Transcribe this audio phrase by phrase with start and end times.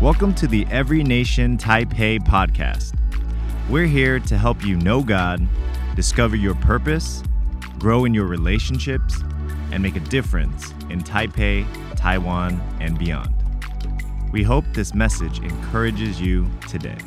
[0.00, 2.96] Welcome to the Every Nation Taipei podcast.
[3.68, 5.44] We're here to help you know God,
[5.96, 7.24] discover your purpose,
[7.80, 9.20] grow in your relationships,
[9.72, 11.66] and make a difference in Taipei,
[11.96, 13.34] Taiwan, and beyond.
[14.30, 16.98] We hope this message encourages you today.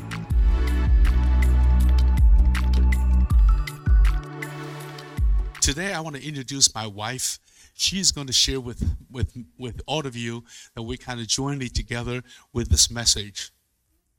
[5.62, 7.40] Today, I want to introduce my wife.
[7.82, 10.44] She's going to share with, with, with all of you
[10.76, 12.22] that we kind of jointly together
[12.54, 13.52] with this message.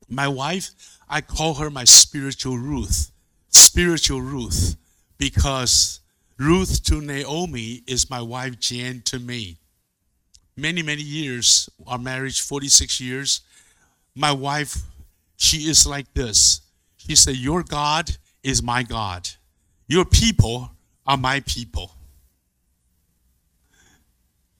[0.08, 0.70] My wife,
[1.08, 3.12] I call her my spiritual Ruth.
[3.50, 4.76] Spiritual Ruth,
[5.16, 6.00] because
[6.38, 9.58] Ruth to Naomi is my wife Jan to me.
[10.56, 13.42] Many, many years, our marriage, 46 years.
[14.16, 14.76] My wife,
[15.36, 16.62] she is like this.
[16.96, 18.10] She said, Your God
[18.42, 19.28] is my God.
[19.86, 20.72] Your people
[21.06, 21.92] are my people.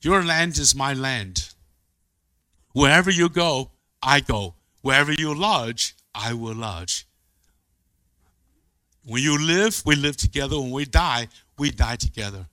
[0.03, 1.51] Your land is my land.
[2.73, 3.71] Wherever you go,
[4.03, 4.55] I go.
[4.81, 7.07] Wherever you lodge, I will lodge.
[9.05, 10.61] When you live, we live together.
[10.61, 12.47] When we die, we die together.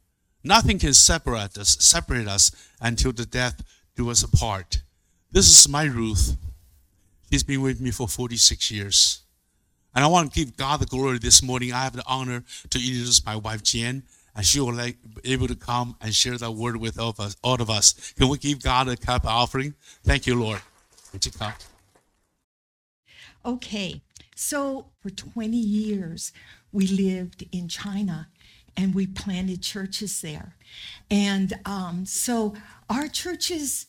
[0.43, 3.63] Nothing can separate us, separate us until the death
[3.95, 4.81] do us apart.
[5.31, 6.37] This is my Ruth.
[7.31, 9.21] She's been with me for 46 years.
[9.93, 11.73] And I want to give God the glory this morning.
[11.73, 14.03] I have the honor to introduce my wife, Jan,
[14.39, 14.95] and she will be
[15.25, 17.35] able to come and share that word with all of us.
[17.43, 18.13] All of us.
[18.13, 19.73] Can we give God a cup offering?
[20.05, 20.61] Thank you, Lord.
[21.11, 21.51] Would you come?
[23.45, 24.01] Okay,
[24.35, 26.31] so for 20 years,
[26.71, 28.29] we lived in China
[28.77, 30.55] and we planted churches there.
[31.11, 32.55] And um, so
[32.89, 33.87] our churches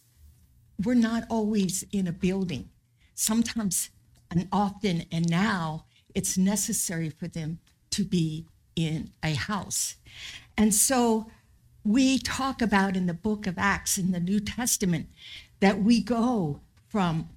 [0.85, 2.71] were not always in a building.
[3.15, 3.91] Sometimes
[4.33, 9.97] and often, and now it's necessary for them to be in a house.
[10.61, 11.27] And so
[11.85, 15.09] we talk about in the book of Acts in the New Testament
[15.61, 17.31] that we go from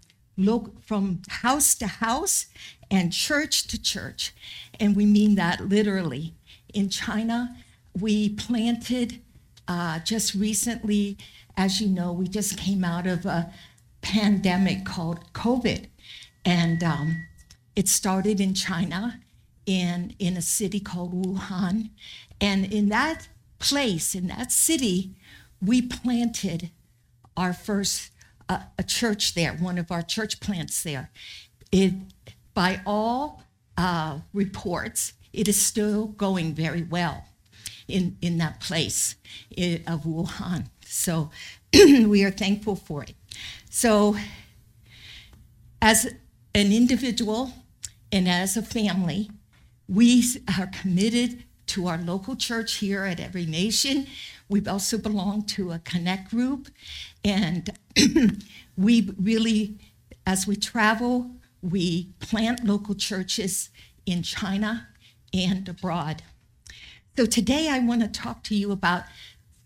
[0.81, 2.47] from house to house
[2.91, 4.33] and church to church.
[4.77, 6.33] And we mean that literally.
[6.73, 7.55] In China,
[7.97, 9.21] we planted
[9.69, 11.17] uh, just recently,
[11.55, 13.53] as you know, we just came out of a
[14.01, 15.85] pandemic called COVID.
[16.43, 17.25] And um,
[17.73, 19.21] it started in China,
[19.65, 21.89] in, in a city called Wuhan.
[22.43, 25.15] And in that place, in that city,
[25.61, 26.71] we planted
[27.37, 28.11] our first
[28.49, 31.09] uh, a church there, one of our church plants there.
[31.71, 31.93] It,
[32.53, 33.43] by all
[33.77, 37.23] uh, reports, it is still going very well
[37.87, 39.15] in, in that place
[39.55, 40.65] in, of Wuhan.
[40.85, 41.31] So
[41.73, 43.15] we are thankful for it.
[43.69, 44.17] So,
[45.81, 46.13] as
[46.53, 47.53] an individual
[48.11, 49.31] and as a family,
[49.87, 50.25] we
[50.59, 54.07] are committed to our local church here at Every Nation.
[54.49, 56.69] We've also belong to a connect group,
[57.23, 57.69] and
[58.77, 59.77] we really,
[60.25, 61.31] as we travel,
[61.61, 63.69] we plant local churches
[64.05, 64.87] in China
[65.33, 66.23] and abroad.
[67.17, 69.03] So today I want to talk to you about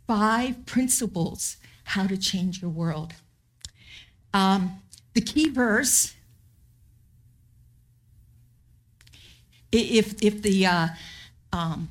[0.08, 3.14] five principles how to change your world.
[4.34, 4.82] Um,
[5.14, 6.14] the key verse,
[9.72, 10.88] if if the uh,
[11.54, 11.90] um,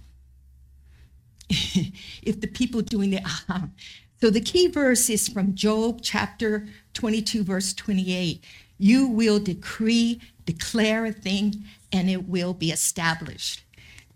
[1.48, 3.60] if the people doing the uh,
[4.20, 8.42] so the key verse is from Job chapter 22 verse 28.
[8.78, 13.62] You will decree, declare a thing, and it will be established.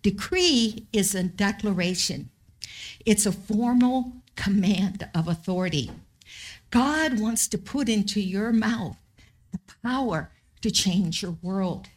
[0.02, 2.30] Decree is a declaration.
[3.04, 5.90] It's a formal command of authority.
[6.70, 8.96] God wants to put into your mouth
[9.52, 10.30] the power
[10.62, 11.88] to change your world.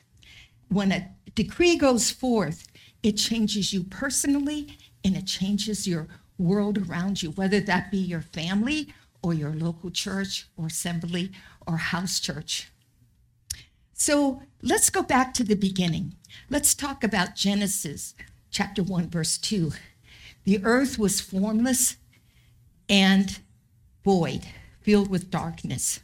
[0.70, 2.68] When a decree goes forth,
[3.04, 8.22] it changes you personally and it changes your world around you, whether that be your
[8.22, 11.32] family or your local church or assembly
[11.68, 12.70] or house church.
[13.94, 16.16] So let's go back to the beginning.
[16.50, 18.16] Let's talk about Genesis
[18.50, 19.72] chapter 1, verse 2.
[20.46, 21.98] The earth was formless
[22.90, 23.40] and
[24.04, 24.46] void,
[24.82, 26.02] filled with darkness.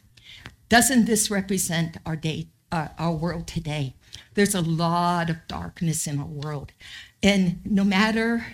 [0.68, 3.96] Doesn't this represent our day, uh, our world today?
[4.34, 6.72] There's a lot of darkness in our world.
[7.22, 8.46] And no matter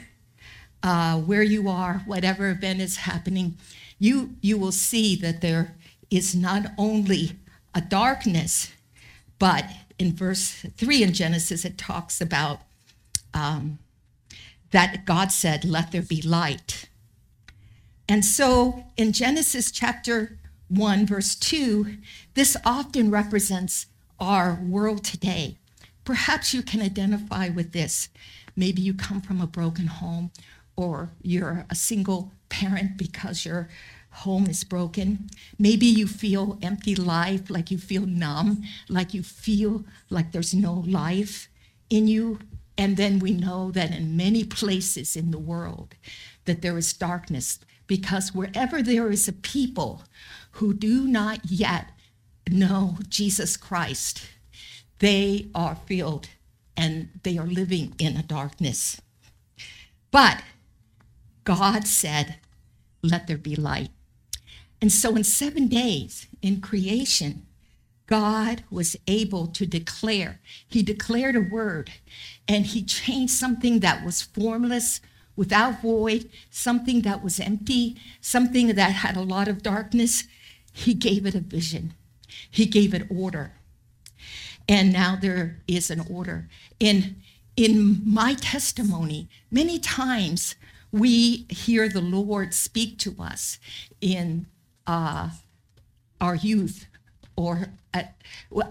[0.82, 3.56] uh, where you are, whatever event is happening,
[3.98, 5.76] you, you will see that there
[6.10, 7.32] is not only
[7.74, 8.72] a darkness,
[9.38, 9.64] but
[9.98, 12.60] in verse 3 in Genesis, it talks about
[13.34, 13.78] um,
[14.70, 16.88] that God said, Let there be light.
[18.08, 21.96] And so in Genesis chapter 1, verse 2,
[22.34, 23.86] this often represents
[24.18, 25.58] our world today.
[26.04, 28.08] Perhaps you can identify with this.
[28.54, 30.30] Maybe you come from a broken home,
[30.76, 33.68] or you're a single parent because your
[34.10, 35.28] home is broken.
[35.58, 40.72] Maybe you feel empty life, like you feel numb, like you feel like there's no
[40.86, 41.48] life
[41.90, 42.38] in you.
[42.78, 45.94] And then we know that in many places in the world
[46.44, 50.02] that there is darkness because wherever there is a people
[50.52, 51.90] who do not yet
[52.48, 54.28] know Jesus Christ,
[54.98, 56.28] they are filled
[56.76, 59.00] and they are living in a darkness.
[60.10, 60.42] But
[61.44, 62.36] God said,
[63.02, 63.90] Let there be light.
[64.80, 67.46] And so in seven days in creation,
[68.06, 71.90] God was able to declare, He declared a word,
[72.46, 75.00] and He changed something that was formless,
[75.34, 80.24] without void, something that was empty, something that had a lot of darkness.
[80.72, 81.94] He gave it a vision,
[82.50, 83.52] He gave it order.
[84.68, 86.48] And now there is an order.
[86.80, 87.16] In,
[87.56, 90.56] in my testimony, many times
[90.90, 93.58] we hear the Lord speak to us
[94.00, 94.46] in
[94.86, 95.30] uh,
[96.20, 96.86] our youth
[97.36, 98.16] or at,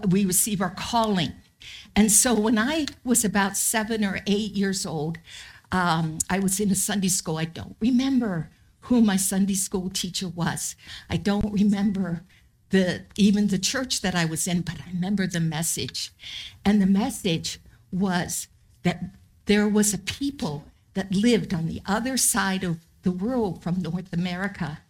[0.08, 1.32] we receive our calling.
[1.94, 5.18] And so when I was about seven or eight years old,
[5.72, 7.38] um, I was in a Sunday school.
[7.38, 10.76] I don't remember who my Sunday school teacher was.
[11.10, 12.22] I don't remember
[12.76, 16.12] the even the church that I was in, but I remember the message.
[16.64, 17.58] And the message
[17.90, 18.48] was
[18.82, 19.02] that
[19.46, 20.64] there was a people
[20.94, 24.80] that lived on the other side of the world from North America.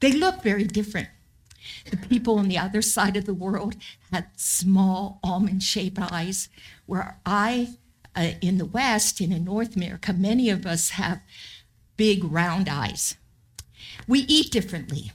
[0.00, 1.08] They looked very different.
[1.90, 3.74] The people on the other side of the world
[4.12, 6.48] had small almond shaped eyes,
[6.86, 7.74] where I,
[8.14, 11.20] uh, in the West and in North America, many of us have
[11.96, 13.16] big round eyes.
[14.06, 15.12] We eat differently.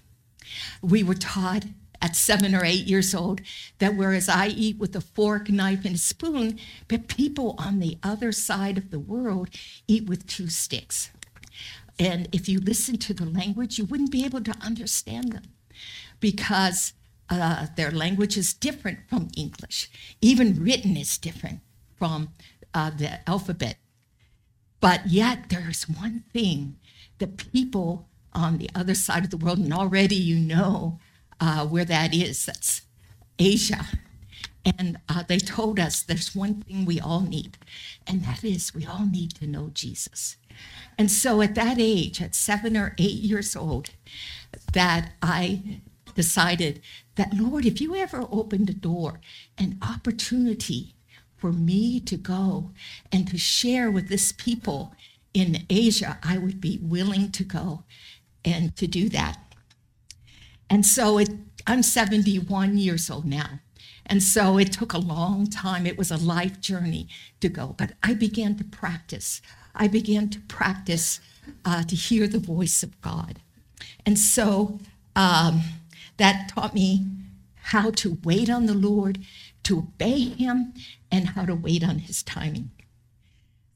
[0.82, 1.66] We were taught
[2.02, 3.42] at seven or eight years old
[3.80, 8.32] that whereas I eat with a fork, knife, and spoon, but people on the other
[8.32, 9.50] side of the world
[9.88, 11.12] eat with two sticks.
[12.00, 15.44] And if you listen to the language, you wouldn't be able to understand them
[16.20, 16.94] because
[17.30, 19.90] uh, their language is different from English.
[20.22, 21.60] Even written is different
[21.98, 22.30] from
[22.74, 23.78] uh, the alphabet.
[24.80, 26.78] But yet, there's one thing
[27.18, 31.00] that people on the other side of the world, and already you know
[31.40, 32.46] uh, where that is.
[32.46, 32.82] That's
[33.38, 33.86] Asia.
[34.66, 37.58] And uh, they told us there's one thing we all need,
[38.06, 40.36] and that is we all need to know Jesus.
[40.98, 43.92] And so at that age, at seven or eight years old,
[44.74, 45.82] that I
[46.14, 46.82] decided
[47.16, 49.22] that, Lord, if you ever opened a door,
[49.58, 50.94] an opportunity
[51.38, 52.72] for me to go
[53.12, 54.94] and to share with this people
[55.34, 57.84] in Asia, I would be willing to go
[58.44, 59.38] and to do that.
[60.70, 61.30] And so it,
[61.66, 63.60] I'm 71 years old now.
[64.06, 65.86] And so it took a long time.
[65.86, 67.08] It was a life journey
[67.42, 67.76] to go.
[67.78, 69.42] But I began to practice.
[69.76, 71.20] I began to practice
[71.64, 73.40] uh, to hear the voice of God.
[74.06, 74.80] And so
[75.16, 75.62] um,
[76.18, 77.06] that taught me
[77.56, 79.20] how to wait on the Lord,
[79.64, 80.74] to obey Him,
[81.12, 82.72] and how to wait on His timing.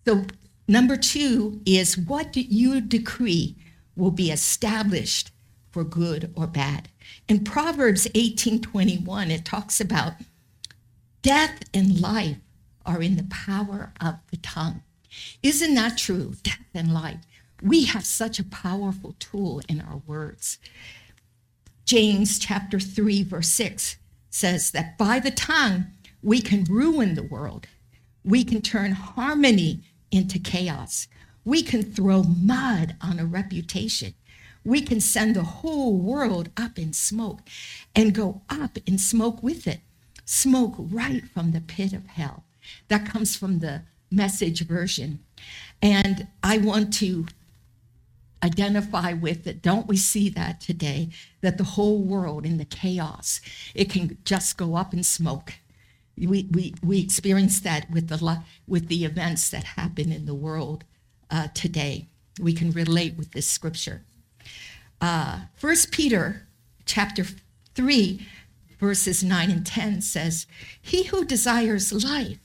[0.06, 0.26] So,
[0.68, 3.56] number two is what you decree
[3.96, 5.32] will be established
[5.74, 6.88] for good or bad.
[7.28, 10.14] In Proverbs 18:21 it talks about
[11.24, 12.38] death and life
[12.86, 14.84] are in the power of the tongue.
[15.42, 16.36] Isn't that true?
[16.44, 17.20] Death and life.
[17.62, 20.60] We have such a powerful tool in our words.
[21.86, 23.98] James chapter 3 verse 6
[24.30, 25.88] says that by the tongue
[26.22, 27.68] we can ruin the world.
[28.24, 31.08] We can turn harmony into chaos.
[31.44, 34.14] We can throw mud on a reputation
[34.66, 37.42] we can send the whole world up in smoke
[37.96, 39.82] and go up in smoke with it.
[40.26, 42.44] Smoke right from the pit of hell.
[42.88, 45.20] That comes from the message version.
[45.82, 47.26] And I want to
[48.42, 49.62] identify with it.
[49.62, 51.10] Don't we see that today?
[51.42, 53.42] That the whole world in the chaos,
[53.74, 55.54] it can just go up in smoke.
[56.18, 60.84] We, we, we experience that with the, with the events that happen in the world
[61.32, 62.08] uh, today.
[62.40, 64.04] We can relate with this scripture.
[65.04, 66.48] Uh, First Peter
[66.86, 67.26] chapter
[67.76, 68.26] 3,
[68.80, 70.48] verses 9 and 10 says,
[70.82, 72.40] He who desires life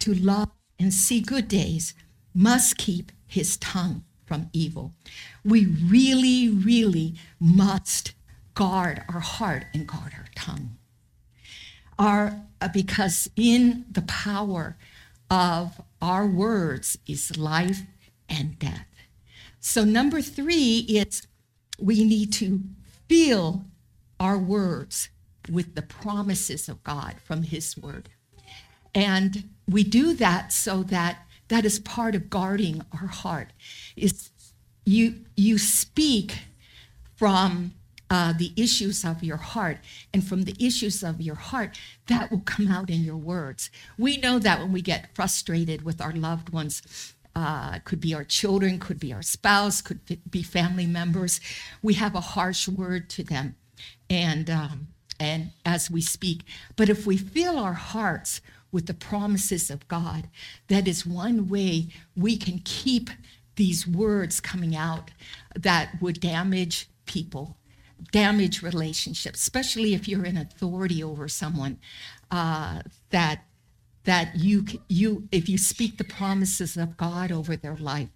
[0.00, 1.94] to love and see good days
[2.34, 4.92] must keep his tongue from evil.
[5.44, 8.12] We really, really must
[8.54, 10.78] guard our heart and guard our tongue.
[11.96, 14.76] Our, uh, because in the power
[15.30, 17.82] of our words is life
[18.28, 18.88] and death.
[19.60, 21.26] So, number three is
[21.80, 22.60] we need to
[23.08, 23.64] fill
[24.18, 25.08] our words
[25.50, 28.10] with the promises of God from His Word.
[28.94, 33.52] And we do that so that that is part of guarding our heart.
[33.96, 34.30] Is
[34.84, 36.38] you you speak
[37.16, 37.72] from
[38.10, 39.78] uh, the issues of your heart.
[40.12, 43.70] And from the issues of your heart, that will come out in your words.
[43.96, 46.82] We know that when we get frustrated with our loved ones,
[47.34, 51.40] uh, could be our children, could be our spouse, could be family members.
[51.82, 53.56] We have a harsh word to them,
[54.08, 56.42] and um, and as we speak.
[56.76, 58.40] But if we fill our hearts
[58.72, 60.28] with the promises of God,
[60.68, 63.10] that is one way we can keep
[63.56, 65.10] these words coming out
[65.54, 67.58] that would damage people,
[68.12, 71.78] damage relationships, especially if you're in authority over someone.
[72.30, 73.44] Uh, that
[74.04, 78.08] that you you if you speak the promises of God over their life,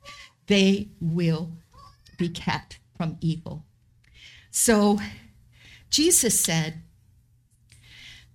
[0.46, 1.52] they will
[2.18, 3.64] be kept from evil.
[4.50, 4.98] So
[5.90, 6.82] Jesus said,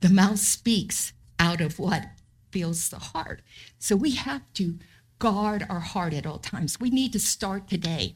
[0.01, 2.05] the mouth speaks out of what
[2.51, 3.41] fills the heart.
[3.77, 4.79] So we have to
[5.19, 6.79] guard our heart at all times.
[6.79, 8.15] We need to start today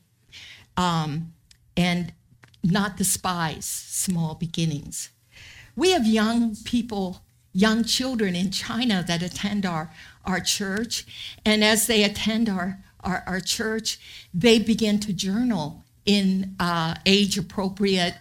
[0.78, 1.34] um,
[1.76, 2.14] and
[2.64, 5.10] not despise small beginnings.
[5.76, 7.23] We have young people,
[7.54, 9.92] young children in China that attend our,
[10.26, 11.06] our church.
[11.46, 14.00] And as they attend our, our, our church,
[14.34, 18.16] they begin to journal in uh, age appropriate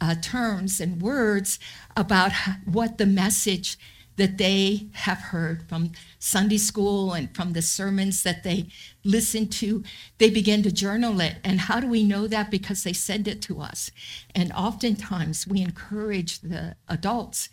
[0.00, 1.58] uh, terms and words
[1.96, 2.32] about
[2.64, 3.78] what the message
[4.16, 8.68] that they have heard from Sunday school and from the sermons that they
[9.04, 9.82] listen to,
[10.18, 11.36] they begin to journal it.
[11.42, 12.50] And how do we know that?
[12.50, 13.90] Because they send it to us.
[14.34, 17.48] And oftentimes we encourage the adults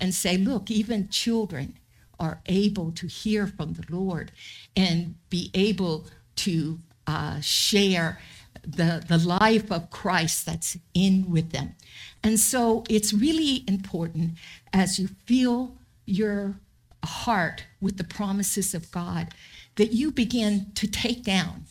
[0.00, 1.78] and say, look, even children
[2.20, 4.32] are able to hear from the Lord
[4.76, 8.20] and be able to uh, share
[8.64, 11.74] the, the life of Christ that's in with them.
[12.22, 14.32] And so it's really important
[14.72, 15.76] as you feel
[16.12, 16.60] your
[17.04, 19.34] heart with the promises of God
[19.76, 21.64] that you begin to take down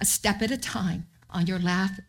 [0.00, 1.58] a step at a time on your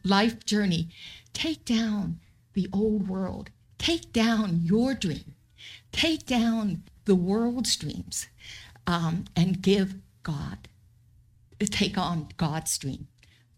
[0.04, 0.90] life journey.
[1.34, 2.20] Take down
[2.54, 5.36] the old world, take down your dream,
[5.92, 8.28] take down the world's dreams,
[8.86, 10.68] um, and give God,
[11.60, 13.08] take on God's dream.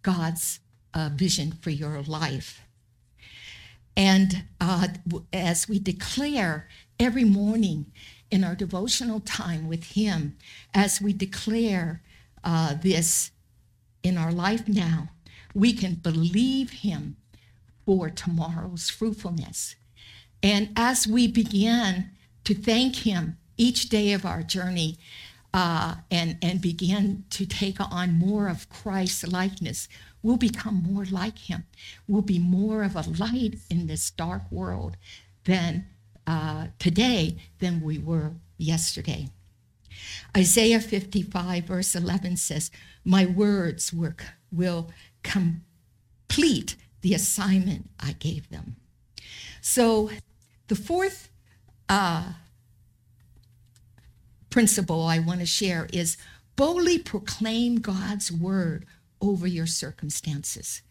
[0.03, 0.59] God's
[0.93, 2.61] uh, vision for your life.
[3.95, 4.87] And uh,
[5.33, 6.67] as we declare
[7.01, 7.87] every morning
[8.29, 10.37] in our devotional time with Him,
[10.73, 12.03] as we declare
[12.43, 13.31] uh, this
[14.03, 15.09] in our life now,
[15.53, 17.17] we can believe Him
[17.85, 19.75] for tomorrow's fruitfulness.
[20.43, 22.11] And as we begin
[22.43, 24.97] to thank Him each day of our journey,
[25.53, 29.89] uh, and, and begin to take on more of Christ's likeness,
[30.23, 31.65] we'll become more like him.
[32.07, 34.95] We'll be more of a light in this dark world
[35.43, 35.87] than
[36.27, 39.29] uh, today than we were yesterday.
[40.35, 42.71] Isaiah 55, verse 11 says,
[43.03, 44.89] My words work, will
[45.23, 48.75] complete the assignment I gave them.
[49.61, 50.09] So,
[50.67, 51.29] the fourth
[51.89, 52.33] uh,
[54.49, 56.17] principle I want to share is
[56.55, 58.85] boldly proclaim God's word
[59.19, 60.81] over your circumstances.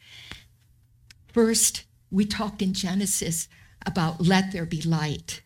[1.32, 3.49] First, we talked in Genesis
[3.87, 5.42] about let there be light,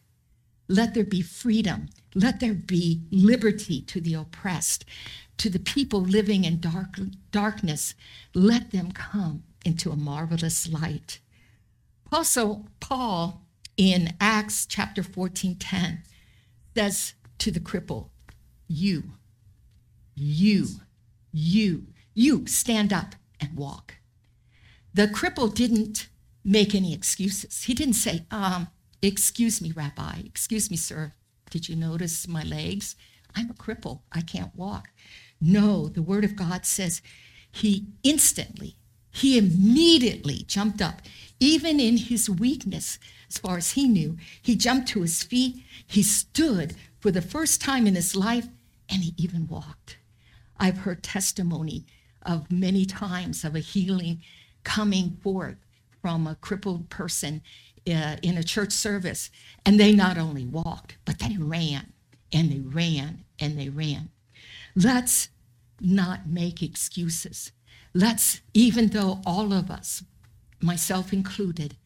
[0.68, 4.84] let there be freedom, let there be liberty to the oppressed,
[5.38, 6.98] to the people living in dark,
[7.30, 7.94] darkness,
[8.34, 11.20] let them come into a marvelous light.
[12.12, 13.42] Also, Paul
[13.76, 16.02] in Acts chapter 14 10
[16.76, 18.08] says to the cripple,
[18.68, 19.04] You,
[20.14, 20.66] you,
[21.32, 23.94] you, you stand up and walk.
[24.92, 26.08] The cripple didn't
[26.44, 27.64] make any excuses.
[27.64, 28.68] He didn't say, um,
[29.02, 31.12] Excuse me, Rabbi, excuse me, sir,
[31.50, 32.96] did you notice my legs?
[33.36, 34.88] I'm a cripple, I can't walk.
[35.40, 37.02] No, the word of God says
[37.52, 38.76] he instantly,
[39.10, 41.02] he immediately jumped up,
[41.38, 42.98] even in his weakness,
[43.28, 44.16] as far as he knew.
[44.40, 48.48] He jumped to his feet, he stood for the first time in his life,
[48.88, 49.98] and he even walked.
[50.58, 51.84] I've heard testimony
[52.22, 54.22] of many times of a healing
[54.62, 55.58] coming forth
[56.04, 57.40] from a crippled person
[57.88, 59.30] uh, in a church service.
[59.64, 61.94] And they not only walked, but they ran
[62.30, 64.11] and they ran and they ran.
[64.76, 65.30] Let's
[65.80, 67.52] not make excuses.
[67.94, 70.02] Let's, even though all of us,
[70.61, 71.78] myself included,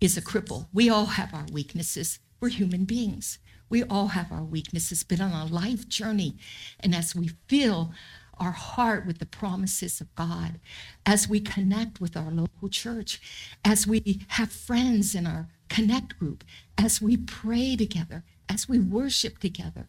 [0.00, 2.20] is a cripple, we all have our weaknesses.
[2.40, 3.38] We're human beings.
[3.68, 6.38] We all have our weaknesses, but on a life journey,
[6.80, 7.92] and as we feel
[8.40, 10.60] our heart with the promises of God,
[11.04, 13.20] as we connect with our local church,
[13.64, 16.44] as we have friends in our connect group,
[16.76, 19.88] as we pray together, as we worship together,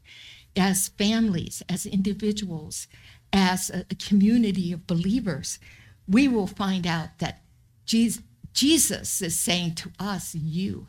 [0.55, 2.87] as families, as individuals,
[3.31, 5.59] as a, community of believers,
[6.07, 7.41] we will find out that
[7.85, 10.87] Jesus, is saying to us, you,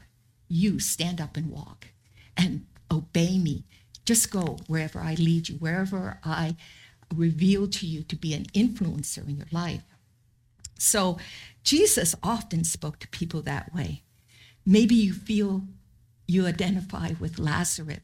[0.49, 1.89] you stand up and walk
[2.37, 3.65] and obey me.
[4.05, 6.57] Just go wherever I lead you, wherever I
[7.15, 9.83] reveal to you to be an influencer in your life.
[10.79, 11.19] So
[11.63, 14.03] Jesus often spoke to people that way.
[14.65, 15.63] Maybe you feel
[16.27, 18.01] you identify with Lazarus,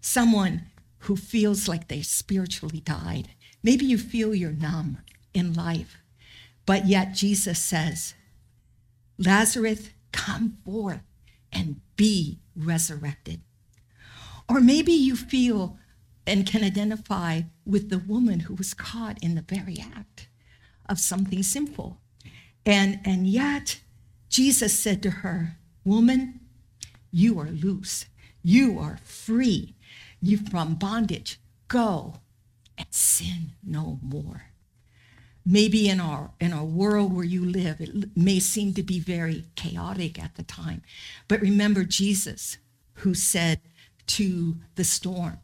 [0.00, 0.66] someone
[1.00, 3.30] who feels like they spiritually died.
[3.62, 4.98] Maybe you feel you're numb
[5.32, 5.96] in life,
[6.66, 8.14] but yet Jesus says,
[9.18, 11.00] Lazarus, come forth
[11.52, 13.40] and be resurrected.
[14.48, 15.78] Or maybe you feel
[16.30, 20.28] and can identify with the woman who was caught in the very act
[20.88, 22.00] of something sinful.
[22.64, 23.80] And, and yet,
[24.28, 26.40] Jesus said to her, Woman,
[27.10, 28.06] you are loose.
[28.44, 29.74] You are free.
[30.22, 31.40] You're from bondage.
[31.66, 32.20] Go
[32.78, 34.44] and sin no more.
[35.44, 39.46] Maybe in our in our world where you live, it may seem to be very
[39.56, 40.82] chaotic at the time.
[41.26, 42.58] But remember Jesus,
[42.96, 43.60] who said
[44.08, 45.38] to the storm,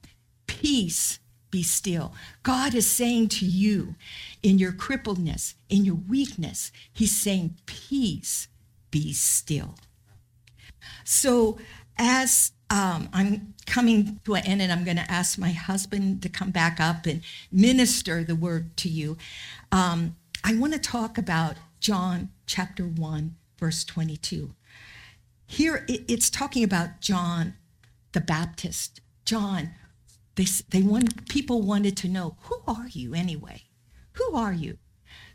[0.47, 1.19] Peace,
[1.51, 2.13] be still.
[2.43, 3.95] God is saying to you
[4.43, 8.49] in your crippledness, in your weakness, He's saying, Peace,
[8.91, 9.75] be still.
[11.05, 11.59] So,
[11.99, 16.29] as um, I'm coming to an end, and I'm going to ask my husband to
[16.29, 19.17] come back up and minister the word to you,
[19.73, 24.53] um, I want to talk about John chapter 1, verse 22.
[25.47, 27.55] Here it's talking about John
[28.13, 29.01] the Baptist.
[29.25, 29.71] John,
[30.37, 33.63] they, they want, people wanted to know, who are you anyway?
[34.13, 34.79] Who are you?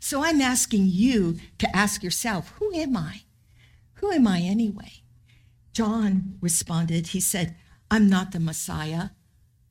[0.00, 3.22] So I'm asking you to ask yourself, who am I?
[3.94, 5.02] Who am I anyway?
[5.72, 7.56] John responded, he said,
[7.90, 9.10] I'm not the Messiah,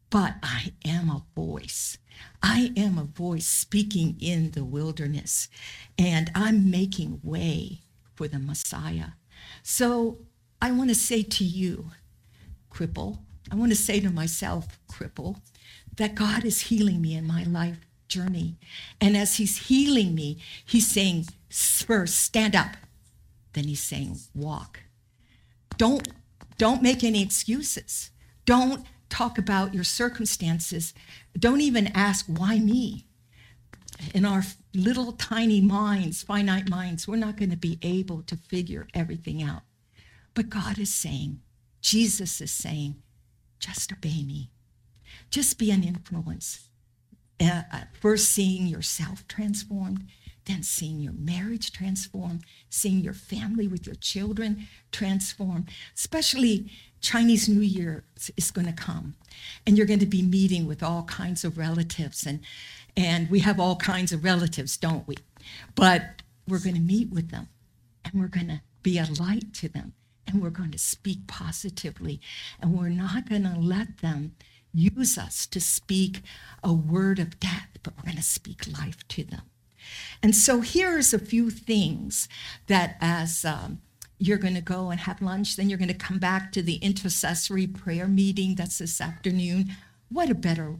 [0.09, 1.97] but I am a voice.
[2.43, 5.47] I am a voice speaking in the wilderness,
[5.97, 7.81] and I'm making way
[8.15, 9.11] for the Messiah.
[9.63, 10.19] So
[10.61, 11.91] I want to say to you,
[12.71, 13.19] cripple,
[13.51, 15.41] I want to say to myself, cripple,
[15.97, 18.57] that God is healing me in my life journey.
[19.01, 22.77] And as He's healing me, He's saying, first, stand up.
[23.51, 24.79] Then He's saying, walk.
[25.77, 26.07] Don't,
[26.57, 28.11] don't make any excuses.
[28.45, 30.93] Don't talk about your circumstances.
[31.37, 33.05] Don't even ask, why me?
[34.15, 38.87] In our little tiny minds, finite minds, we're not going to be able to figure
[38.93, 39.63] everything out.
[40.33, 41.41] But God is saying,
[41.81, 42.95] Jesus is saying,
[43.61, 44.49] just obey me.
[45.29, 46.67] Just be an influence.
[47.39, 50.05] Uh, uh first, seeing yourself transformed,
[50.45, 56.69] then seeing your marriage transformed, seeing your family with your children transformed, especially
[56.99, 58.03] Chinese New Year
[58.37, 59.15] is going to come,
[59.65, 62.41] and you're going to be meeting with all kinds of relatives, and
[62.97, 65.15] and we have all kinds of relatives, don't we?
[65.75, 67.47] But we're going to meet with them,
[68.03, 69.93] and we're going to be a light to them,
[70.27, 72.21] and we're going to speak positively,
[72.59, 74.35] and we're not going to let them
[74.73, 76.21] use us to speak
[76.63, 79.41] a word of death, but we're going to speak life to them.
[80.23, 82.29] And so here's a few things
[82.67, 83.81] that as um,
[84.17, 86.75] you're going to go and have lunch, then you're going to come back to the
[86.75, 89.71] intercessory prayer meeting that's this afternoon.
[90.09, 90.75] What a better,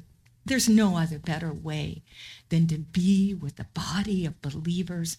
[0.46, 2.04] there's no other better way
[2.50, 5.18] than to be with the body of believers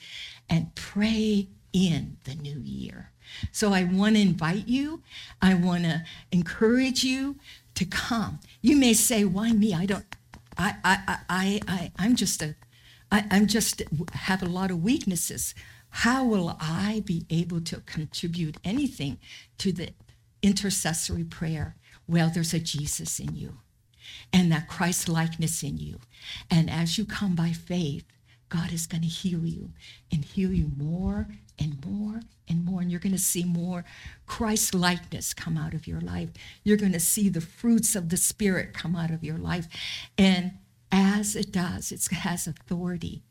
[0.48, 3.12] and pray in the new year.
[3.50, 5.02] So I want to invite you,
[5.40, 7.37] I want to encourage you
[7.74, 8.40] to come.
[8.61, 9.74] You may say, why me?
[9.74, 10.04] I don't,
[10.58, 12.54] I, I, I, I, I'm just a
[13.12, 13.82] I, I'm just
[14.14, 15.54] have a lot of weaknesses.
[15.90, 19.18] How will I be able to contribute anything
[19.58, 19.90] to the
[20.42, 21.76] intercessory prayer?
[22.08, 23.58] Well, there's a Jesus in you
[24.32, 26.00] and that Christ likeness in you.
[26.50, 28.06] And as you come by faith,
[28.48, 29.70] God is going to heal you
[30.11, 31.28] and heal you more
[31.62, 32.81] and more and more.
[32.81, 33.85] And you're going to see more
[34.27, 36.31] Christ likeness come out of your life.
[36.64, 39.68] You're going to see the fruits of the Spirit come out of your life.
[40.18, 40.53] And
[40.90, 43.22] as it does, it has authority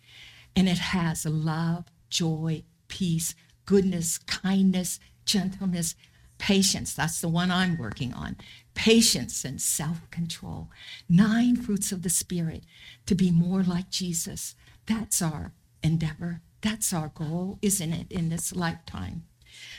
[0.56, 5.96] and it has love, joy, peace, goodness, kindness, gentleness,
[6.38, 6.94] patience.
[6.94, 8.38] That's the one I'm working on.
[8.74, 10.70] Patience and self control.
[11.10, 12.63] Nine fruits of the Spirit
[13.06, 14.56] to be more like Jesus.
[14.86, 15.52] That's our
[15.84, 16.41] endeavor.
[16.62, 19.24] That's our goal, isn't it, in this lifetime?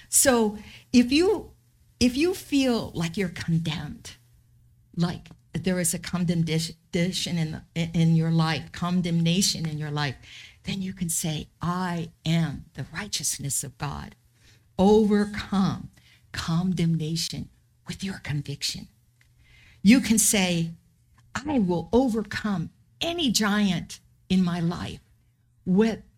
[0.08, 0.58] So
[0.92, 1.52] if you
[2.00, 4.16] if you feel like you're condemned,
[4.96, 10.16] like there is a condemnation in, in your life, condemnation in your life,
[10.64, 14.16] then you can say, I am the righteousness of God.
[14.78, 15.90] Overcome
[16.32, 17.50] condemnation
[17.86, 18.88] with your conviction.
[19.82, 20.70] You can say,
[21.34, 25.00] I will overcome any giant in my life,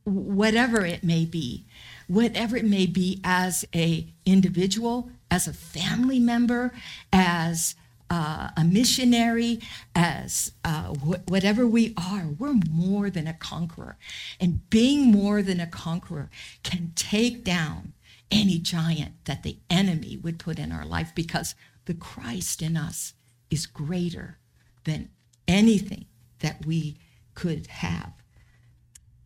[0.04, 1.66] whatever it may be.
[2.08, 6.72] whatever it may be, as a individual, as a family member,
[7.12, 7.74] as
[8.10, 9.60] uh, a missionary,
[9.94, 13.96] as uh, wh- whatever we are, we're more than a conqueror.
[14.40, 16.30] And being more than a conqueror
[16.62, 17.94] can take down
[18.30, 21.54] any giant that the enemy would put in our life because
[21.86, 23.14] the Christ in us
[23.50, 24.38] is greater
[24.84, 25.10] than
[25.48, 26.06] anything
[26.40, 26.98] that we
[27.34, 28.13] could have.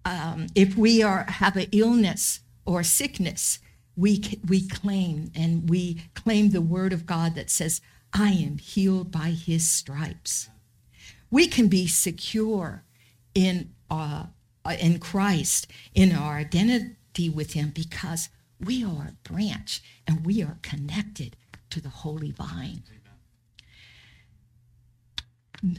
[0.08, 3.58] Um, if we are have an illness or sickness,
[3.94, 7.82] we we claim and we claim the word of God that says,
[8.14, 10.48] "I am healed by His stripes."
[11.30, 12.84] We can be secure
[13.34, 14.26] in uh,
[14.80, 20.58] in Christ in our identity with Him because we are a branch and we are
[20.62, 21.36] connected
[21.68, 22.82] to the holy vine.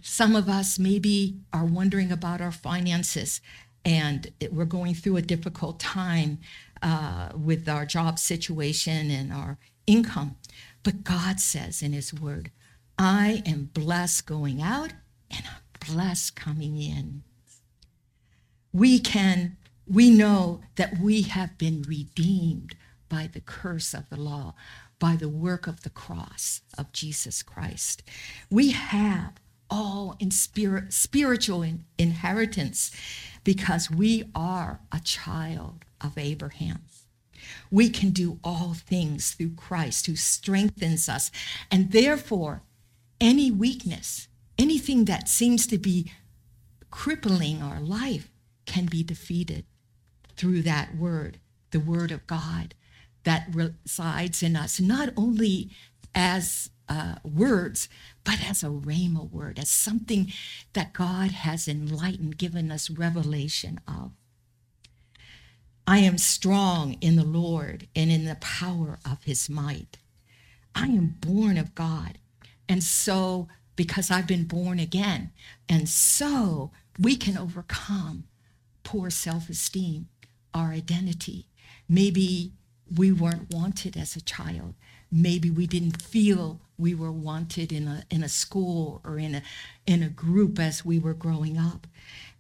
[0.03, 3.41] Some of us maybe are wondering about our finances
[3.85, 6.39] and we're going through a difficult time
[6.81, 10.35] uh, with our job situation and our income.
[10.83, 12.51] But God says in His Word,
[12.97, 14.93] I am blessed going out
[15.31, 17.23] and I'm blessed coming in.
[18.71, 22.75] We can, we know that we have been redeemed
[23.07, 24.53] by the curse of the law,
[24.99, 28.03] by the work of the cross of Jesus Christ.
[28.51, 29.33] We have
[29.69, 32.91] all in spirit, spiritual in, inheritance
[33.43, 36.81] because we are a child of Abraham.
[37.71, 41.31] We can do all things through Christ who strengthens us.
[41.71, 42.61] And therefore,
[43.21, 44.27] any weakness,
[44.57, 46.11] anything that seems to be
[46.91, 48.31] crippling our life,
[48.65, 49.65] can be defeated
[50.37, 51.39] through that word,
[51.71, 52.75] the word of God
[53.23, 55.71] that resides in us, not only
[56.13, 57.87] as uh, words,
[58.23, 60.33] but as a rhema word, as something
[60.73, 64.11] that God has enlightened, given us revelation of.
[65.87, 69.97] I am strong in the Lord and in the power of his might.
[70.75, 72.19] I am born of God.
[72.67, 75.31] And so, because I've been born again,
[75.67, 78.25] and so we can overcome
[78.83, 80.09] poor self esteem,
[80.53, 81.47] our identity.
[81.87, 82.53] Maybe
[82.95, 84.75] we weren't wanted as a child.
[85.11, 89.43] Maybe we didn't feel we were wanted in a, in a school or in a,
[89.85, 91.87] in a group as we were growing up.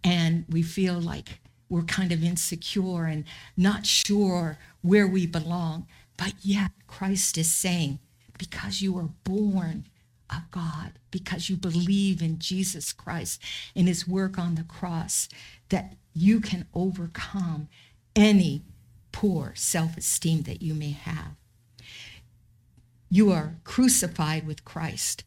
[0.03, 3.25] And we feel like we're kind of insecure and
[3.57, 5.87] not sure where we belong.
[6.17, 7.99] But yet, Christ is saying,
[8.37, 9.85] because you were born
[10.29, 13.41] of God, because you believe in Jesus Christ
[13.75, 15.29] and his work on the cross,
[15.69, 17.67] that you can overcome
[18.15, 18.63] any
[19.11, 21.38] poor self esteem that you may have.
[23.09, 25.23] You are crucified with Christ.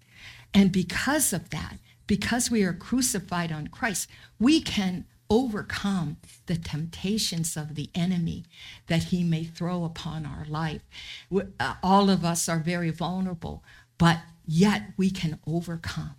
[0.54, 7.56] And because of that, because we are crucified on Christ, we can overcome the temptations
[7.56, 8.44] of the enemy
[8.88, 10.82] that he may throw upon our life.
[11.34, 13.64] Uh, all of us are very vulnerable,
[13.96, 16.16] but yet we can overcome.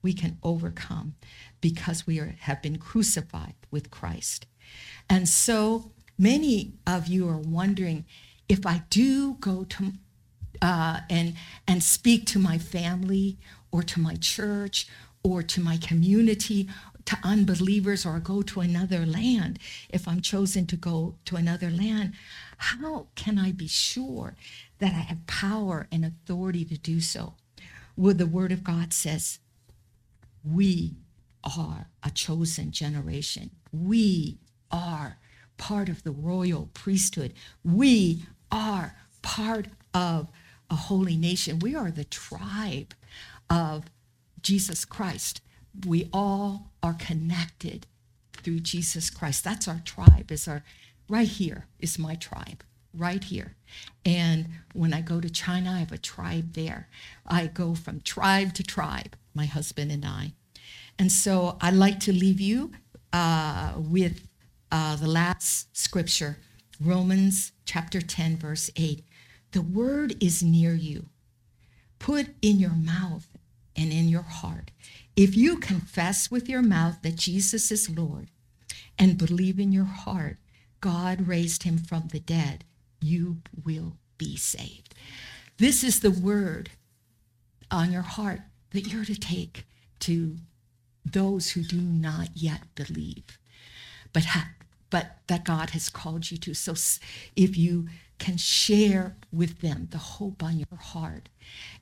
[0.00, 1.16] We can overcome
[1.60, 4.46] because we are, have been crucified with Christ.
[5.10, 8.04] And so many of you are wondering
[8.48, 9.92] if I do go to
[10.62, 11.34] uh, and
[11.68, 13.38] and speak to my family
[13.72, 14.88] or to my church
[15.24, 16.68] or to my community
[17.06, 19.58] to unbelievers or go to another land.
[19.90, 22.14] If i'm chosen to go to another land
[22.58, 24.36] how can i be sure
[24.78, 27.34] that i have power and authority to do so?
[27.96, 29.40] Well the word of god says
[30.44, 30.96] we
[31.44, 33.50] are a chosen generation.
[33.72, 34.38] We
[34.70, 35.18] are
[35.58, 37.34] part of the royal priesthood.
[37.64, 40.30] We are part of
[40.72, 41.58] a holy nation.
[41.58, 42.94] We are the tribe
[43.50, 43.84] of
[44.40, 45.42] Jesus Christ.
[45.86, 47.86] We all are connected
[48.32, 49.44] through Jesus Christ.
[49.44, 50.32] That's our tribe.
[50.32, 50.64] Is our
[51.08, 52.64] right here is my tribe.
[52.94, 53.54] Right here.
[54.04, 56.88] And when I go to China, I have a tribe there.
[57.26, 60.32] I go from tribe to tribe, my husband and I.
[60.98, 62.72] And so I'd like to leave you
[63.12, 64.26] uh, with
[64.70, 66.38] uh, the last scripture,
[66.80, 69.04] Romans chapter 10, verse 8.
[69.52, 71.06] The word is near you.
[71.98, 73.28] Put in your mouth
[73.76, 74.70] and in your heart.
[75.16, 78.28] If you confess with your mouth that Jesus is Lord
[78.98, 80.38] and believe in your heart
[80.82, 82.64] God raised him from the dead,
[83.00, 84.94] you will be saved.
[85.56, 86.70] This is the word
[87.70, 88.40] on your heart
[88.72, 89.64] that you're to take
[90.00, 90.36] to
[91.06, 93.38] those who do not yet believe,
[94.12, 94.50] but ha-
[94.90, 96.52] but that God has called you to.
[96.52, 96.74] So
[97.36, 97.88] if you
[98.22, 101.28] can share with them the hope on your heart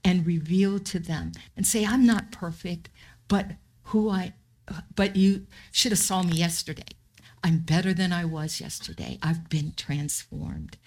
[0.03, 2.89] and reveal to them and say, I'm not perfect,
[3.29, 3.53] but
[3.85, 4.33] who I,
[4.97, 6.97] but you should have saw me yesterday.
[7.45, 9.19] I'm better than I was yesterday.
[9.23, 10.79] I've been transformed.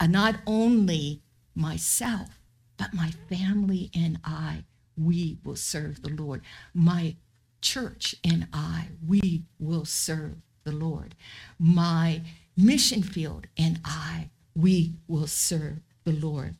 [0.00, 1.22] Not only
[1.56, 2.38] myself,
[2.76, 4.62] but my family and I,
[4.96, 6.42] we will serve the Lord.
[6.72, 7.16] My
[7.60, 11.16] church and I, we will serve the Lord.
[11.58, 12.22] My
[12.56, 16.56] mission field and I, we will serve the Lord.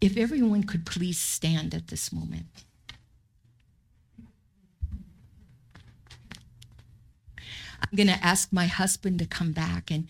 [0.00, 2.46] If everyone could please stand at this moment.
[7.80, 10.08] I'm going to ask my husband to come back and,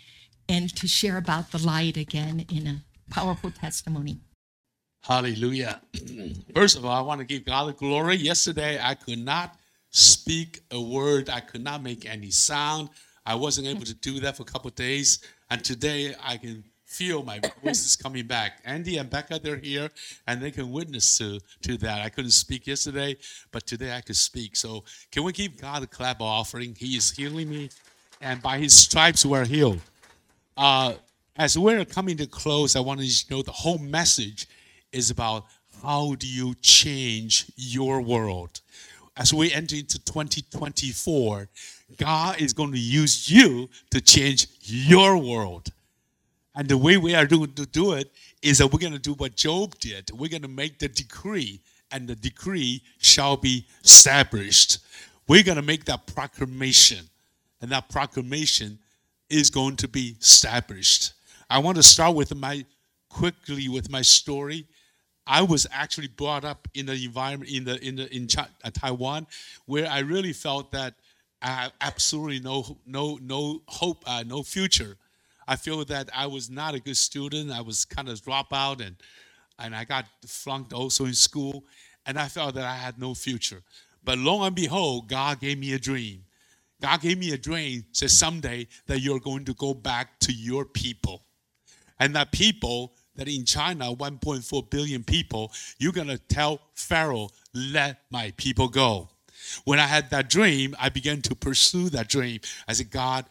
[0.49, 4.21] and to share about the light again in a powerful testimony.
[5.03, 5.83] Hallelujah.
[6.55, 8.17] First of all, I want to give God the glory.
[8.17, 9.57] Yesterday, I could not
[9.91, 12.89] speak a word, I could not make any sound.
[13.27, 15.21] I wasn't able to do that for a couple of days.
[15.51, 16.65] And today, I can
[16.95, 18.61] feel my voice is coming back.
[18.65, 19.91] Andy and Becca, they're here,
[20.29, 22.03] and they can witness to, to that.
[22.03, 23.17] I couldn't speak yesterday,
[23.51, 24.55] but today I could speak.
[24.55, 26.77] So can we give God a clap offering?
[26.79, 27.71] He is healing me,
[28.21, 29.81] and by his stripes we're healed.
[30.57, 30.95] Uh,
[31.37, 34.47] as we're coming to close, I want you to know the whole message
[34.93, 35.47] is about
[35.83, 38.61] how do you change your world.
[39.17, 41.49] As we enter into 2024,
[41.97, 45.71] God is going to use you to change your world.
[46.55, 48.13] And the way we are going to do it
[48.43, 50.11] is that we're going to do what Job did.
[50.13, 54.79] We're going to make the decree, and the decree shall be established.
[55.27, 57.07] We're going to make that proclamation,
[57.61, 58.79] and that proclamation
[59.31, 61.15] is going to be established.
[61.51, 62.65] I want to start with my
[63.09, 64.67] quickly with my story.
[65.27, 68.71] I was actually brought up in the environment in the in the in Ch- uh,
[68.73, 69.27] Taiwan,
[69.67, 70.95] where I really felt that
[71.41, 74.97] I have absolutely no no no hope, uh, no future.
[75.47, 77.51] I feel that I was not a good student.
[77.51, 78.97] I was kind of dropout, and
[79.59, 81.65] and I got flunked also in school,
[82.07, 83.63] and I felt that I had no future.
[84.03, 86.25] But lo and behold, God gave me a dream.
[86.83, 87.85] God gave me a dream.
[87.93, 91.23] Said someday that you're going to go back to your people,
[91.99, 98.33] and that people that in China, 1.4 billion people, you're gonna tell Pharaoh, let my
[98.37, 99.09] people go.
[99.65, 102.41] When I had that dream, I began to pursue that dream.
[102.67, 103.27] I said, God,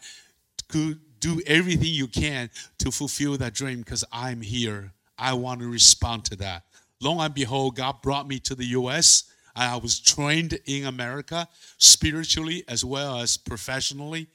[0.68, 4.92] could do everything you can to fulfill that dream because I'm here.
[5.18, 6.64] I want to respond to that.
[7.02, 9.24] Long and behold, God brought me to the U.S.
[9.56, 14.28] I was trained in America spiritually as well as professionally.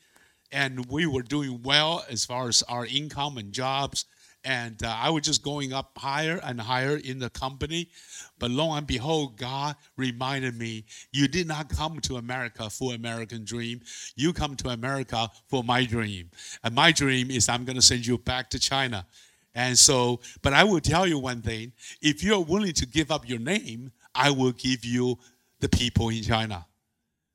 [0.51, 4.07] And we were doing well as far as our income and jobs
[4.49, 7.91] and uh, I was just going up higher and higher in the company.
[8.39, 13.45] But lo and behold, God reminded me, you did not come to America for American
[13.45, 13.83] dream.
[14.17, 16.31] You come to America for my dream.
[16.65, 19.07] And my dream is I'm going to send you back to China.
[19.55, 23.29] And so, but I will tell you one thing, if you're willing to give up
[23.29, 25.19] your name, I will give you
[25.61, 26.65] the people in China.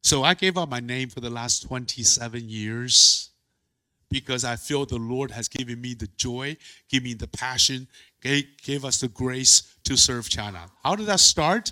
[0.01, 3.29] So I gave up my name for the last 27 years
[4.13, 6.55] because I feel the Lord has given me the joy,
[6.87, 7.87] given me the passion,
[8.21, 10.67] gave, gave us the grace to serve China.
[10.83, 11.71] How did that start?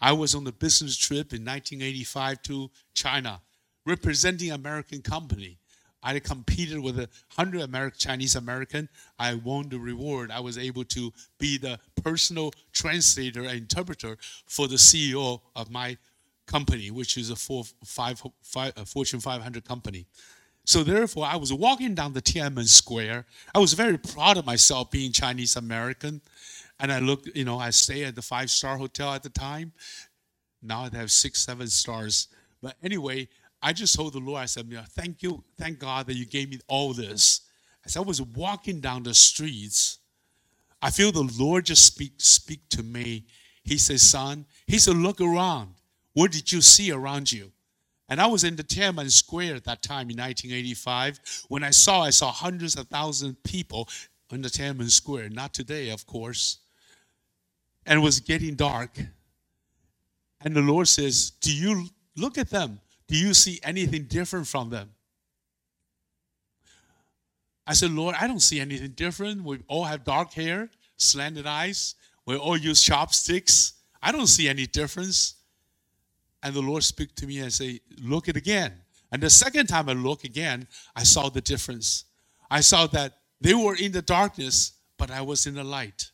[0.00, 3.40] I was on a business trip in 1985 to China,
[3.86, 5.58] representing American company.
[6.02, 8.88] I competed with a hundred American Chinese American.
[9.16, 10.32] I won the reward.
[10.32, 15.96] I was able to be the personal translator and interpreter for the CEO of my
[16.48, 20.06] company, which is a, four, five, five, a Fortune 500 company.
[20.66, 23.24] So therefore, I was walking down the Tiananmen Square.
[23.54, 26.20] I was very proud of myself being Chinese American.
[26.80, 29.72] And I looked, you know, I stayed at the five star hotel at the time.
[30.60, 32.26] Now I have six, seven stars.
[32.60, 33.28] But anyway,
[33.62, 36.58] I just told the Lord, I said, thank you, thank God that you gave me
[36.66, 37.42] all this.
[37.84, 39.98] As I was walking down the streets,
[40.82, 43.24] I feel the Lord just speak, speak to me.
[43.62, 45.74] He says, son, he said, look around.
[46.12, 47.52] What did you see around you?
[48.08, 51.20] And I was in the Tiananmen Square at that time in 1985.
[51.48, 53.88] When I saw, I saw hundreds of thousands of people
[54.30, 55.30] in the Tiananmen Square.
[55.30, 56.58] Not today, of course.
[57.84, 58.98] And it was getting dark.
[60.40, 62.80] And the Lord says, Do you look at them?
[63.08, 64.90] Do you see anything different from them?
[67.66, 69.42] I said, Lord, I don't see anything different.
[69.42, 71.96] We all have dark hair, slanted eyes.
[72.24, 73.74] We all use chopsticks.
[74.02, 75.34] I don't see any difference.
[76.46, 78.72] And the Lord speak to me and say, look it again.
[79.10, 82.04] And the second time I look again, I saw the difference.
[82.48, 86.12] I saw that they were in the darkness, but I was in the light.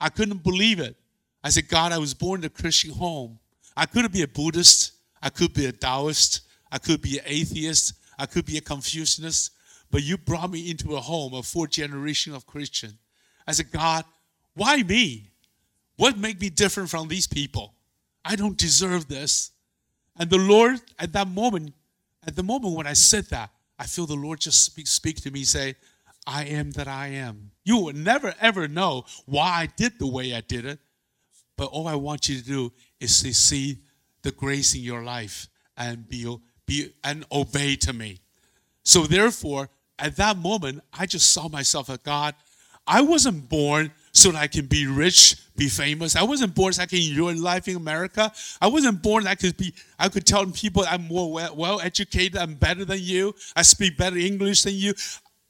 [0.00, 0.96] I couldn't believe it.
[1.44, 3.40] I said, God, I was born in a Christian home.
[3.76, 4.92] I could be a Buddhist.
[5.20, 6.40] I could be a Taoist.
[6.70, 7.92] I could be an atheist.
[8.18, 9.50] I could be a Confucianist.
[9.90, 12.96] But you brought me into a home of four generation of Christian.
[13.46, 14.06] I said, God,
[14.54, 15.28] why me?
[15.96, 17.74] What make me different from these people?
[18.24, 19.50] I don't deserve this.
[20.18, 21.74] And the Lord, at that moment,
[22.26, 25.30] at the moment when I said that, I feel the Lord just speak, speak to
[25.30, 25.74] me, say,
[26.26, 27.50] I am that I am.
[27.64, 30.78] You will never ever know why I did the way I did it,
[31.56, 33.78] but all I want you to do is to see
[34.22, 38.20] the grace in your life and be, be and obey to me.
[38.84, 42.34] So therefore, at that moment, I just saw myself as God.
[42.86, 46.16] I wasn't born so that I can be rich, be famous.
[46.16, 48.30] I wasn't born so I can enjoy life in America.
[48.60, 52.36] I wasn't born I could be I could tell people I'm more well, well educated,
[52.36, 54.94] I'm better than you, I speak better English than you.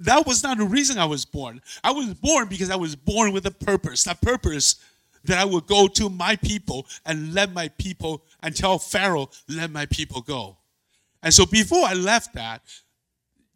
[0.00, 1.60] That was not the reason I was born.
[1.84, 4.02] I was born because I was born with a purpose.
[4.04, 4.76] That purpose
[5.24, 9.70] that I would go to my people and let my people and tell Pharaoh, let
[9.70, 10.56] my people go.
[11.22, 12.62] And so before I left that,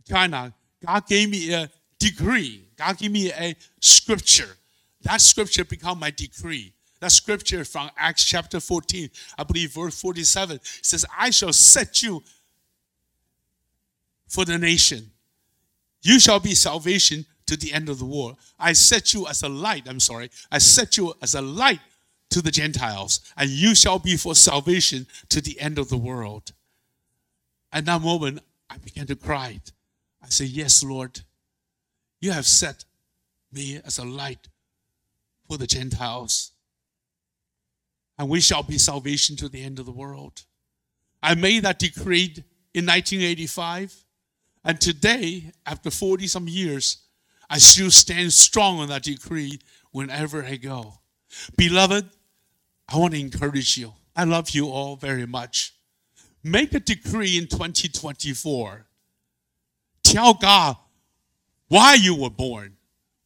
[0.08, 2.68] China, God gave me a degree.
[2.76, 4.56] God gave me a scripture.
[5.06, 6.72] That scripture become my decree.
[6.98, 12.24] That scripture from Acts chapter 14, I believe verse 47, says, I shall set you
[14.26, 15.12] for the nation.
[16.02, 18.36] You shall be salvation to the end of the world.
[18.58, 21.80] I set you as a light, I'm sorry, I set you as a light
[22.30, 26.50] to the Gentiles, and you shall be for salvation to the end of the world.
[27.72, 29.60] At that moment, I began to cry.
[30.20, 31.20] I said, Yes, Lord,
[32.20, 32.84] you have set
[33.52, 34.48] me as a light
[35.48, 36.52] for the Gentiles,
[38.18, 40.42] and we shall be salvation to the end of the world.
[41.22, 42.34] I made that decree
[42.74, 44.04] in 1985,
[44.64, 46.98] and today, after 40 some years,
[47.48, 49.60] I still stand strong on that decree
[49.92, 50.94] whenever I go.
[51.56, 52.08] Beloved,
[52.88, 53.92] I want to encourage you.
[54.14, 55.74] I love you all very much.
[56.42, 58.86] Make a decree in 2024.
[60.02, 60.76] Tell God
[61.68, 62.76] why you were born.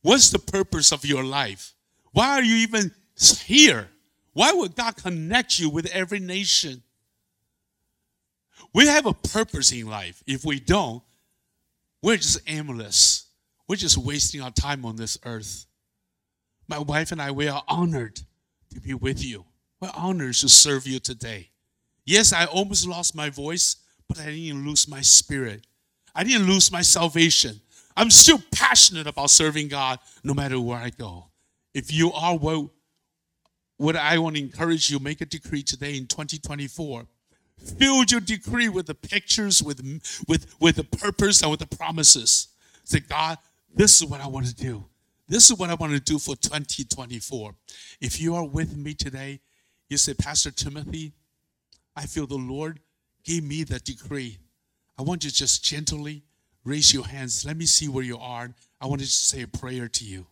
[0.02, 1.74] What's the purpose of your life?
[2.12, 2.92] Why are you even
[3.44, 3.88] here?
[4.32, 6.82] Why would God connect you with every nation?
[8.72, 10.22] We have a purpose in life.
[10.26, 11.02] If we don't,
[12.02, 13.26] we're just aimless.
[13.68, 15.66] We're just wasting our time on this earth.
[16.68, 18.20] My wife and I, we are honored
[18.72, 19.44] to be with you.
[19.80, 21.50] We're honored to serve you today.
[22.04, 23.76] Yes, I almost lost my voice,
[24.08, 25.66] but I didn't lose my spirit.
[26.14, 27.60] I didn't lose my salvation.
[27.96, 31.29] I'm still passionate about serving God no matter where I go.
[31.74, 32.70] If you are what,
[33.76, 37.06] what I want to encourage you, make a decree today in 2024.
[37.78, 39.80] Fill your decree with the pictures, with,
[40.26, 42.48] with, with the purpose, and with the promises.
[42.84, 43.38] Say, God,
[43.74, 44.84] this is what I want to do.
[45.28, 47.54] This is what I want to do for 2024.
[48.00, 49.40] If you are with me today,
[49.88, 51.12] you say, Pastor Timothy,
[51.94, 52.80] I feel the Lord
[53.24, 54.38] gave me that decree.
[54.98, 56.24] I want you to just gently
[56.64, 57.44] raise your hands.
[57.44, 58.50] Let me see where you are.
[58.80, 60.26] I want to just say a prayer to you.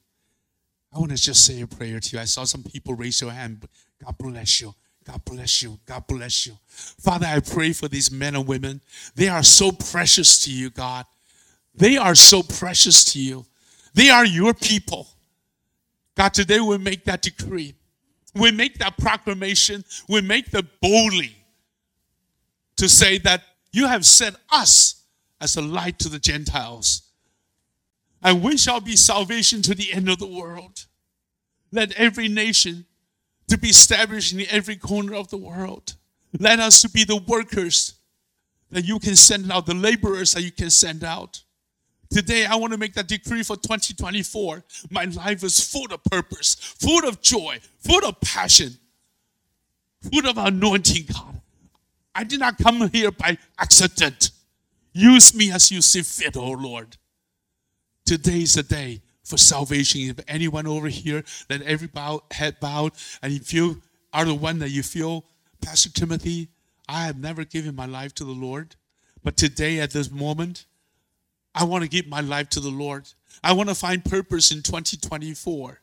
[0.92, 2.20] I want to just say a prayer to you.
[2.20, 3.66] I saw some people raise your hand.
[4.04, 4.74] God bless you.
[5.04, 5.78] God bless you.
[5.86, 6.58] God bless you.
[6.68, 8.80] Father, I pray for these men and women.
[9.14, 11.06] They are so precious to you, God.
[11.74, 13.46] They are so precious to you.
[13.94, 15.08] They are your people.
[16.16, 17.74] God, today we make that decree.
[18.34, 19.84] We make that proclamation.
[20.08, 21.36] We make the boldly
[22.76, 25.04] to say that you have set us
[25.40, 27.07] as a light to the Gentiles.
[28.22, 30.86] And we shall be salvation to the end of the world.
[31.70, 32.86] Let every nation
[33.48, 35.94] to be established in every corner of the world.
[36.38, 37.94] Let us to be the workers
[38.70, 41.42] that you can send out, the laborers that you can send out.
[42.10, 44.64] Today, I want to make that decree for 2024.
[44.90, 48.72] My life is full of purpose, full of joy, full of passion,
[50.10, 51.40] full of anointing, God.
[52.14, 54.30] I did not come here by accident.
[54.92, 56.96] Use me as you see fit, oh Lord.
[58.08, 60.00] Today is the day for salvation.
[60.00, 63.82] If anyone over here, that every bow, head bowed, and if you
[64.14, 65.26] are the one that you feel,
[65.60, 66.48] Pastor Timothy,
[66.88, 68.76] I have never given my life to the Lord,
[69.22, 70.64] but today at this moment,
[71.54, 73.06] I want to give my life to the Lord.
[73.44, 75.78] I want to find purpose in 2024.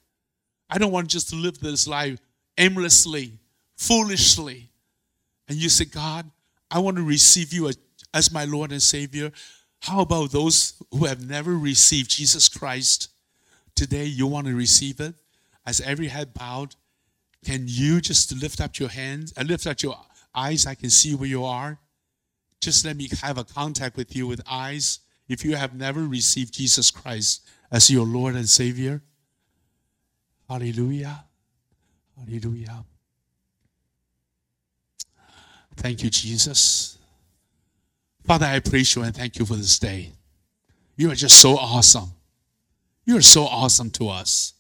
[0.68, 2.18] I don't want just to live this life
[2.58, 3.34] aimlessly,
[3.76, 4.72] foolishly.
[5.48, 6.32] And you say, God,
[6.72, 7.78] I want to receive you as,
[8.16, 9.32] as my Lord and Savior.
[9.82, 13.10] How about those who have never received Jesus Christ?
[13.76, 15.16] Today, you want to receive it?
[15.66, 16.76] As every head bowed,
[17.43, 19.99] can you just lift up your hands and lift up your
[20.34, 20.66] eyes?
[20.66, 21.78] I can see where you are.
[22.60, 26.54] Just let me have a contact with you with eyes if you have never received
[26.54, 29.02] Jesus Christ as your Lord and Savior.
[30.49, 31.26] Hallelujah.
[32.18, 32.86] Hallelujah.
[35.76, 36.95] Thank you, Jesus.
[38.26, 40.11] Father, I praise you and thank you for this day.
[40.97, 42.11] You are just so awesome.
[43.05, 44.53] You are so awesome to us.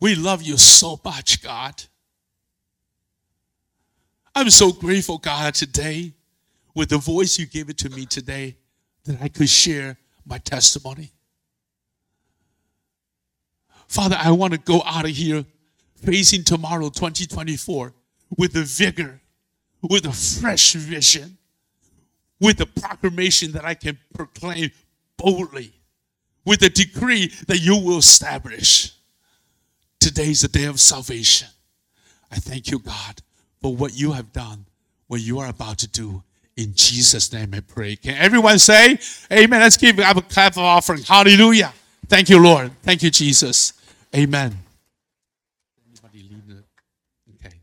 [0.00, 1.82] We love you so much, God.
[4.34, 6.14] I'm so grateful, God, today
[6.74, 8.56] with the voice you gave it to me today
[9.04, 11.10] that I could share my testimony.
[13.86, 15.44] Father, I want to go out of here
[15.96, 17.92] facing tomorrow, 2024,
[18.38, 19.20] with the vigor,
[19.82, 21.36] with a fresh vision,
[22.40, 24.70] with a proclamation that I can proclaim
[25.16, 25.72] boldly,
[26.44, 28.92] with a decree that you will establish.
[30.00, 31.48] Today is the day of salvation.
[32.32, 33.22] I thank you, God,
[33.60, 34.64] for what you have done,
[35.08, 36.22] what you are about to do.
[36.56, 37.96] In Jesus' name I pray.
[37.96, 38.98] Can everyone say
[39.32, 39.60] amen?
[39.60, 41.02] Let's give up a clap of offering.
[41.02, 41.72] Hallelujah.
[42.06, 42.72] Thank you, Lord.
[42.82, 43.72] Thank you, Jesus.
[44.14, 44.56] Amen.
[45.88, 46.64] Anybody lead the-
[47.46, 47.60] Okay.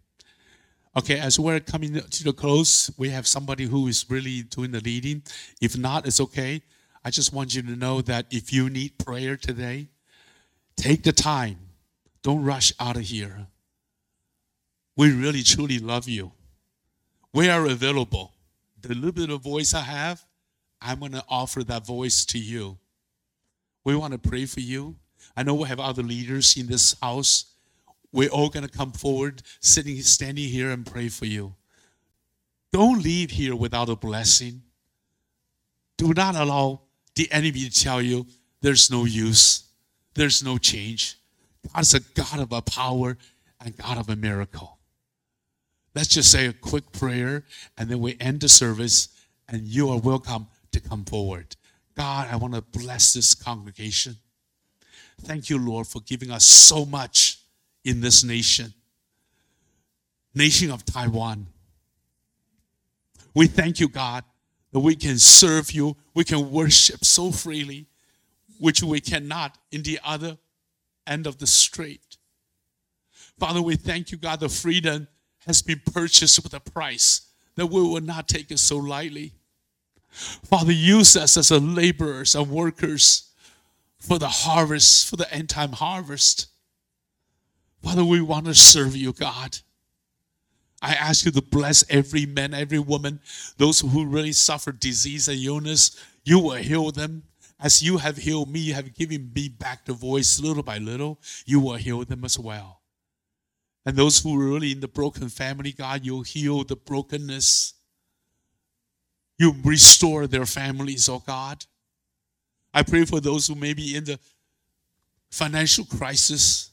[0.98, 4.80] Okay, as we're coming to the close, we have somebody who is really doing the
[4.80, 5.22] leading.
[5.62, 6.64] If not, it's okay.
[7.06, 9.90] I just want you to know that if you need prayer today,
[10.76, 11.60] take the time.
[12.24, 13.46] Don't rush out of here.
[14.96, 16.32] We really truly love you.
[17.32, 18.34] We are available.
[18.82, 20.26] The little bit of voice I have,
[20.82, 22.80] I'm going to offer that voice to you.
[23.84, 24.96] We want to pray for you.
[25.36, 27.54] I know we have other leaders in this house.
[28.18, 31.54] We're all going to come forward, sitting, standing here, and pray for you.
[32.74, 34.64] Don't leave here without a blessing.
[36.00, 36.82] Do not allow
[37.14, 38.26] the enemy to tell you
[38.60, 39.66] there's no use,
[40.16, 41.20] there's no change.
[41.72, 43.20] God is a God of a power
[43.64, 44.80] and God of a miracle.
[45.94, 47.44] Let's just say a quick prayer
[47.78, 49.10] and then we end the service,
[49.48, 51.56] and you are welcome to come forward.
[51.96, 54.16] God, I want to bless this congregation.
[55.22, 57.27] Thank you, Lord, for giving us so much
[57.88, 58.74] in this nation,
[60.36, 61.48] nation of Taiwan.
[63.34, 64.26] We thank you, God,
[64.74, 67.88] that we can serve you, we can worship so freely,
[68.60, 70.38] which we cannot in the other
[71.06, 72.18] end of the strait.
[73.40, 75.08] Father, we thank you, God, the freedom
[75.46, 77.22] has been purchased with a price
[77.56, 79.32] that we will not take it so lightly.
[80.10, 83.32] Father, use us as a laborers and workers
[83.98, 86.48] for the harvest, for the end time harvest.
[87.84, 89.58] Father, we want to serve you, God.
[90.82, 93.20] I ask you to bless every man, every woman,
[93.58, 96.00] those who really suffer disease and illness.
[96.24, 97.24] You will heal them.
[97.60, 101.20] As you have healed me, you have given me back the voice little by little.
[101.46, 102.82] You will heal them as well.
[103.86, 107.74] And those who are really in the broken family, God, you'll heal the brokenness.
[109.40, 111.66] You restore their families, oh God.
[112.74, 114.20] I pray for those who may be in the
[115.32, 116.72] financial crisis.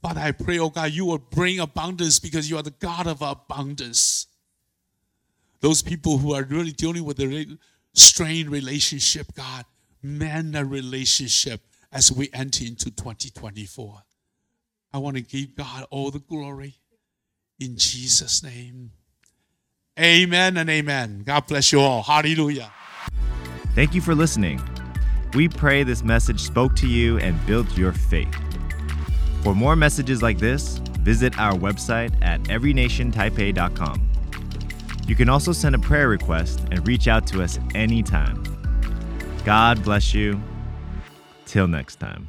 [0.00, 3.20] Father, I pray, oh God, you will bring abundance because you are the God of
[3.20, 4.26] abundance.
[5.60, 7.58] Those people who are really dealing with a
[7.94, 9.64] strained relationship, God,
[10.02, 14.02] mend a relationship as we enter into 2024.
[14.92, 16.76] I want to give God all the glory
[17.58, 18.92] in Jesus' name.
[19.98, 21.24] Amen and amen.
[21.26, 22.04] God bless you all.
[22.04, 22.72] Hallelujah.
[23.74, 24.62] Thank you for listening.
[25.34, 28.47] We pray this message spoke to you and built your faith.
[29.42, 34.08] For more messages like this, visit our website at everynationtaipei.com.
[35.06, 38.42] You can also send a prayer request and reach out to us anytime.
[39.44, 40.40] God bless you.
[41.46, 42.28] Till next time.